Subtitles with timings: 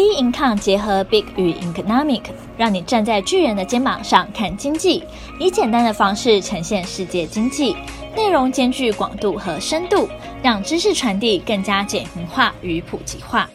[0.00, 2.22] B Income 结合 Big 与 Economic，
[2.56, 5.04] 让你站在巨人的肩膀上看经济，
[5.38, 7.76] 以简单的方式呈现世界经济，
[8.16, 10.08] 内容兼具广度和深度，
[10.42, 13.50] 让知识传递更加简明化与普及化。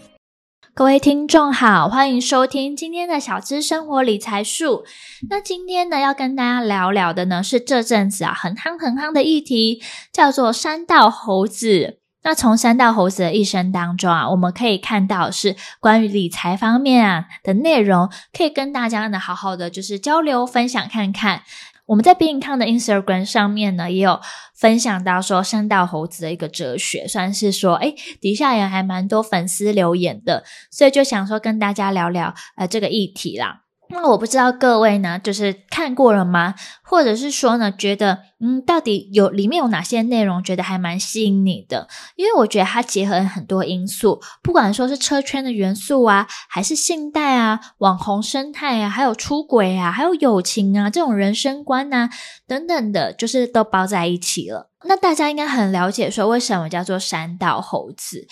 [0.75, 4.85] 各位听众好，欢迎收听今天的小资生活理财树。
[5.31, 9.81] 那今天呢，要跟大家聊聊的呢，是这阵子啊很夯很夯的议题，
[10.13, 12.01] 叫做山道猴子。
[12.25, 21.43] 那从山道猴子的一生当中啊，我们可以看到是关于理财方面啊的内容，可以跟大家呢好好的就是交流分享看看。
[21.85, 24.19] 我们在 Be Income 的 Instagram 上面呢，也有
[24.55, 33.64] 分享到说山道猴子的一个哲学，算是说，诶，底下也还蛮多粉丝留言的，所以就想说跟大家聊聊呃这个议题啦。
[33.89, 36.55] 那我不知道各位呢，就是看过了吗？
[36.83, 41.87] 或者是说呢，觉得嗯，到底有里面有哪些内容觉得还蛮吸引你的？
[42.15, 52.09] 因为我觉得它结合了很多因素，不管说是车圈的元素啊，还是信贷啊、网红生态啊，还有出轨啊，还有友情啊，这种人生观啊
[52.47, 54.71] 等等的，就是都包在一起了。
[54.87, 58.27] 那大家应该很了解，说为什么叫做山道猴子？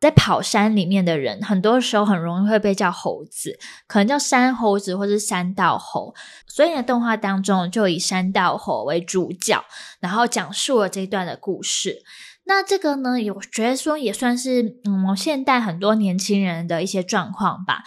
[0.00, 6.14] 在跑山里面的人，很多时候很容易会被叫猴子，可能叫山猴子或是山道猴。
[6.46, 9.64] 所以呢，动画当中就以山道猴为主角，
[10.00, 12.02] 然后讲述了这一段的故事。
[12.44, 17.82] 那这个呢，我觉得说也算是嗯，现代很多年轻人的一些状况吧。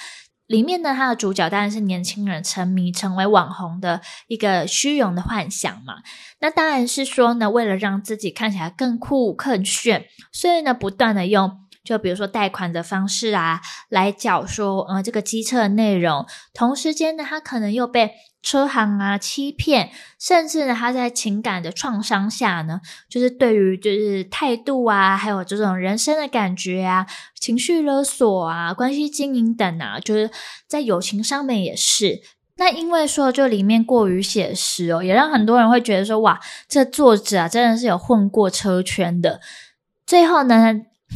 [0.47, 6.03] 里面呢，它的主角当然是年轻人沉迷成为网红的一个虚荣的幻想嘛。
[6.41, 11.57] 那当然是说呢，为了让自己看起来更酷更炫，所以呢，不断的用。
[11.83, 16.25] 就比如说贷款的方式啊，来缴说，呃，这个机车的内容。
[16.53, 18.11] 同时间呢，他可能又被
[18.43, 27.05] 车行啊欺骗，甚至呢，他在情感的创伤下呢，就是对于就是态度啊，还有这种人生的感觉啊，
[27.39, 30.29] 情绪勒索啊，关系经营等啊，就是
[30.67, 32.21] 在友情上面也是。
[32.57, 39.39] 那因为说就里面过于写实哦，也让很多人会觉得说，哇，这作者啊，真的是有混过车圈的。
[40.05, 40.73] 最后呢，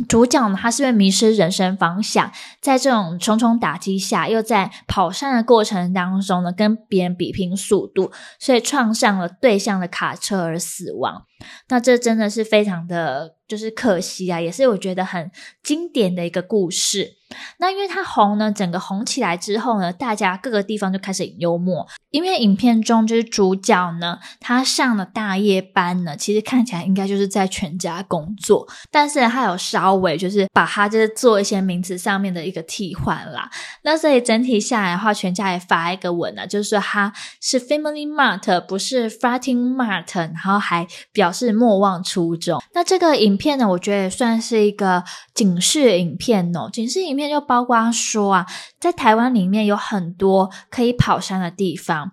[0.10, 11.24] 主角呢，他是因为迷失人生方向，在这种重重打击下，又在跑山的过程当中呢，跟别人比拼速度，所以撞上了对向的卡车而死亡。
[11.70, 15.32] 那这真的是非常的，就是可惜啊，也是我觉得很
[15.64, 17.16] 经典的一个故事。
[17.58, 21.86] 那因为它红呢，整个红起来之后呢，大家各个地方就开始幽默。
[22.12, 33.50] 因为影片中就是主角呢，他上了大夜班呢，其实看起来应该就是在全家工作，但是他有稍微就是把他就是做一些名词上面的一个替换啦。
[33.82, 42.62] 那所以整体下来的话，全家也发一个文啊，就是说他是 Family Mart，不是 Farting Mart，然后还表表示莫忘初衷。
[42.76, 45.04] 那这个影片呢，我觉得也算是一个
[45.34, 47.16] 警示影片哦，警示影。
[47.16, 48.46] 片就包括说啊，
[48.80, 52.12] 在台湾里面有很多可以跑山的地方。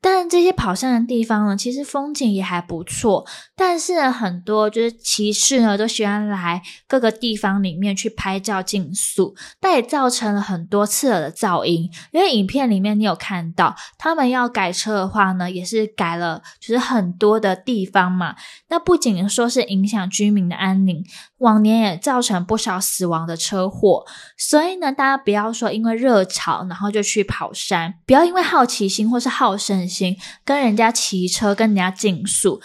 [0.00, 3.26] 但这些跑山的地方呢，其实风景也还不错。
[3.56, 11.90] 但是呢，很多就是骑士呢，都喜欢来各个地方里面去拍照竞速，但也造成了很多刺耳的噪音。
[12.12, 18.36] 因为影片里面你有看到，他们要改车的话呢，也是改了，就是很多的地方嘛。
[18.68, 21.04] 那不仅说是影响居民的安宁，
[21.38, 24.04] 往年也造成不少死亡的车祸。
[24.36, 30.16] 所以呢，大家不要说因为热潮，然后就去跑山，不要因为好奇心或是好胜心。
[30.44, 32.60] 跟人家骑车，跟人家竞速，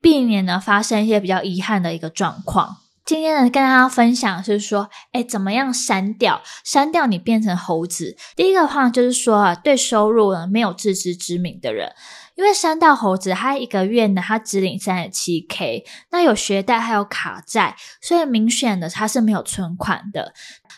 [0.00, 2.76] 避免呢发生一些比较遗憾的一个状况。
[3.04, 8.16] 今天呢，跟大家分享是说，哎，怎么样删掉删掉你变成猴子？
[8.36, 11.92] 第一个话就是说啊，对收入呢没有自知之明的人，
[12.42, 20.34] 因为山道猴子他一个月呢他只领三十七 K，那有学贷还有卡债，所以明显的他是没有存款的。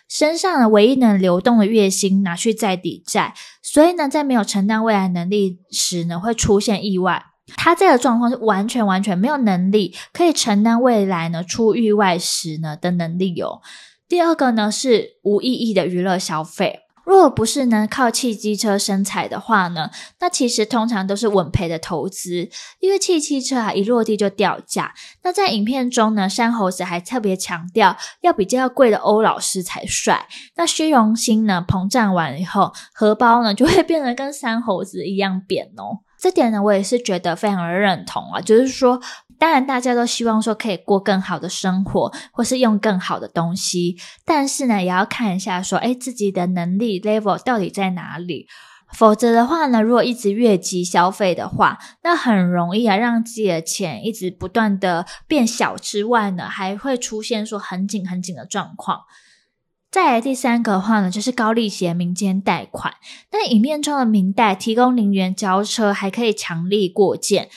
[0.07, 3.33] 身上的唯一能流动的月薪拿去再抵债，
[3.63, 7.25] 所以呢，在没有承担未来能力时呢，会出现意外。
[7.57, 13.63] 他这个状况是完全完全没有能力可以承担未来呢出意外时呢的能力哦。
[14.07, 16.81] 第二个呢是无意义的娱乐消费。
[17.05, 19.91] 如果不是呢靠汽机车生财的话呢，
[20.21, 22.49] 那其实通常都是稳赔的投资，
[22.81, 24.95] 因为汽机车啊一落地就掉价。
[25.23, 30.27] 那在影片中呢，山猴子还特别强调要比较贵的欧老师才帅。
[30.57, 36.01] 那虚荣心呢膨胀完以后，荷包呢就会变得跟山猴子一样扁哦。
[36.19, 39.01] 这点呢我也是觉得非常的认同啊，就是说。
[39.45, 48.47] 当然，大家都希望说可以过更好的生活，或是用更好的东西，但是呢，也要看一下说，诶，自己的能力 level 到底在哪里。
[48.95, 59.01] 否则的话呢，如果一直越级消费的话，那很容易啊，让自己的钱一直不断的变小之外呢，还会出现说很紧很紧的状况。
[59.91, 62.95] 再来第三个的话呢，就是高利息民间贷款。
[63.31, 67.51] 那影片中的民贷提供零元交车，还可以强力过件，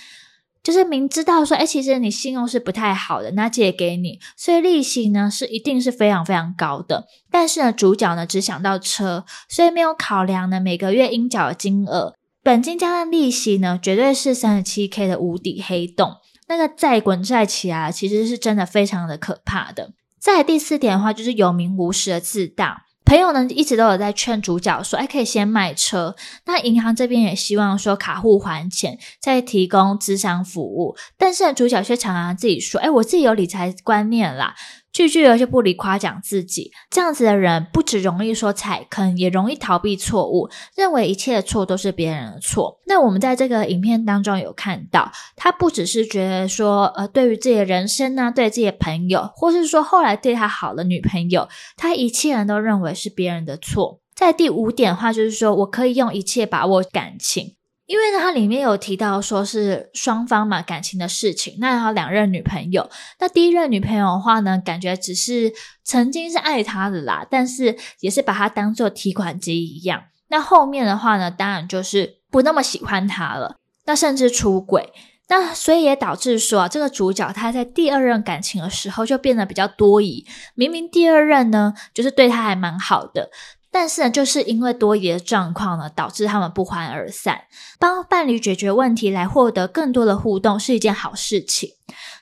[0.67, 7.05] 就是明知道说，哎，其实你信用是不太好的，那借给你，所以利息呢是一定是非常非常高的。
[7.31, 12.15] 但是呢，主角呢只想到车，所以没有考量呢每个月应缴的金额。
[12.43, 16.17] 本金加上利息呢，绝对是三十七 K 的无底黑洞。
[16.49, 19.93] 那个债滚债起来，其实是真的非常的可怕的。
[20.19, 22.86] 再第四点的话，就是有名无实的自大。
[23.07, 26.13] 朋友呢一直都有在劝主角说，哎，可以先卖车。
[26.45, 30.94] 那银行这边也希望说卡户还钱，再提供资商服务。
[31.18, 34.54] 但是，主角却常常自己说，哎，我自己有理财观念啦。
[34.97, 42.79] 句句而且不离夸奖自己，这样子的人不只容易说踩坑，也容易逃避错误，认为一切的错都是别人的错。
[42.88, 53.99] 那我们在这个影片当中有看到，他不只是觉得说，呃，对于自己的人生呢，对自己的朋友，或是说后来对他好的女朋友，他一切人都认为是别人的错。
[54.15, 57.56] 在第五点的话，就是说我可以用一切把握感情。
[57.87, 61.55] 因为呢，它里面有提到说是双方嘛，感情的事情。
[61.59, 62.89] 那有两任女朋友，
[63.19, 65.53] 那第一任女朋友的话呢，感觉只是
[65.83, 70.03] 曾经是爱他的啦，但是也是把他当做提款机一样。
[70.27, 73.55] 那后面的话呢，当然就是不那么喜欢他了，
[73.85, 74.91] 那甚至出轨。
[75.29, 80.25] 那所以也导致说啊，这个主角他在第二任感情的时候就变得比较多疑。
[80.55, 83.29] 明明第二任呢，就是对他还蛮好的。
[83.79, 87.41] 但是呢，就是因为多疑的状况呢，导致他们不欢而散。
[87.77, 91.74] 帮伴侣解决问题来获得更多的互动是一件好事情。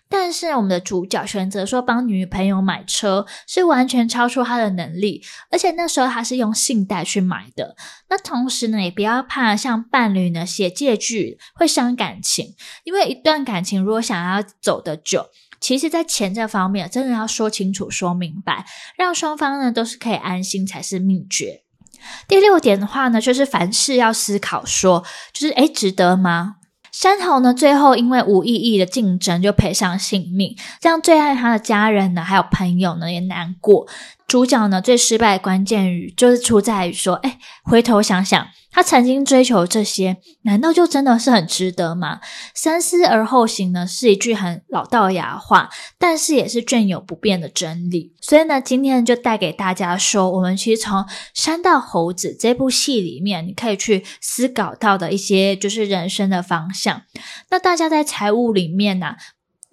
[0.09, 7.77] 但是我们的主角选择说帮女朋友买车，是完全超出他的能力，而且那时候他是用信贷去买的。
[8.09, 12.53] 那同时呢，也不要怕向伴侣呢写借据会伤感情，
[12.83, 15.27] 因为一段感情如果想要走得久。
[15.65, 21.63] 其实，在钱这方面，真的要说清楚、说明白，让双方呢都是可以安心才是秘诀。
[22.27, 25.03] 第六点的话呢，就是凡事要思考说，
[25.33, 26.57] 就是诶，值得吗？
[26.91, 33.87] 山头呢，最后因为无意义的竞争就赔上性命，让最爱他的家人呢，还有朋友呢也难过。
[34.27, 38.47] 主角呢，最失败的关键语就是出在于说，诶，回头想想。
[38.75, 42.19] 他曾经追求这些，难道就真的是很值得吗？
[42.53, 48.13] 三思而后行呢，是一句很老道牙话，但是也是隽永不变的真理。
[48.19, 50.99] 所以呢，今天就带给大家说，我们其实从
[51.33, 57.03] 《山道猴子》这部戏里面，你可以去思考到的一些就是人生的方向。
[57.49, 59.15] 那大家在财务里面呢、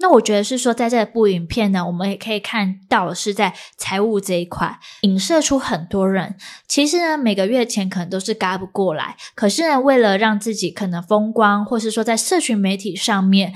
[0.02, 6.34] 那我觉得是说，在这部影片呢，我们也可以看到是在财务这一块，影射出很多人
[6.66, 13.54] 其实呢，每个月钱可能都是轧不过来，可是呢，为了让自己可能风光，或是说在社群媒体上面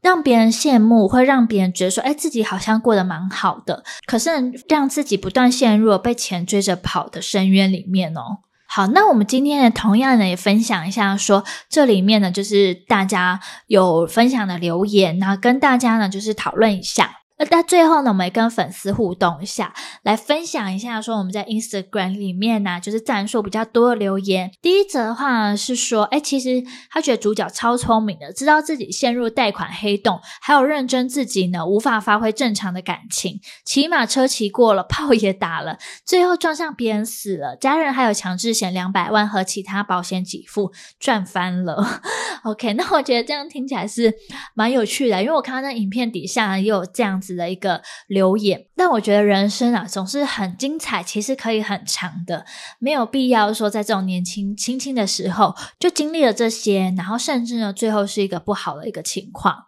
[0.00, 4.30] 让别人羡慕，会让别人觉得说，哎，自己好像过得蛮好的，可是，
[4.68, 8.38] 让自己不断陷入被钱追着跑的深渊里面哦。
[8.70, 17.17] 好，那我们今天呢，同样呢也分享一下说，这里面呢就是大家有分享的留言，然后跟大家呢就是讨论一下。
[17.38, 24.50] 那在最后呢，我们也跟粉丝互动一下，来分享一下说我们在 Instagram 里面呢，就是赞数比较多的留言。
[24.60, 42.00] 第一则的话是说，哎，其实他觉得主角超聪明的，知道自己陷入贷款黑洞，还有认真自己呢无法发挥正常的感情，骑马车骑过了，炮也打了，最后撞上别人死了，家人还有强制险两百万和其他保险给付，赚翻了。
[42.42, 44.12] OK，那我觉得这样听起来是
[44.54, 47.27] 蛮有趣的，因为我看到那影片底下也有这样子。
[47.36, 52.44] 的一个留言，但我觉得人生啊总是很精彩，其实可以很长的，
[52.78, 59.64] 没有必要说在这种年轻轻轻的时候就经历了这些，然后甚至呢最后是一个不好的一个情况。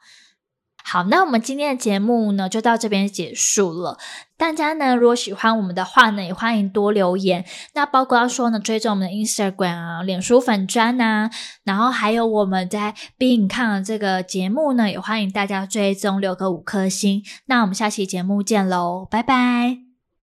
[0.84, 3.98] 好，那我们今天的节目呢，就到这边结束了。
[4.36, 7.44] 大家呢，如果喜欢我们的话呢，也欢迎多留言。
[7.74, 11.30] 那包括要说呢，追踪我们的 Instagram 啊、脸书粉砖啊，
[11.64, 17.22] 然后还有我们在 Be In 看的这个节目呢，也欢迎大家追踪留个五颗星。
[17.46, 19.89] 那我们下期节目见喽，拜拜。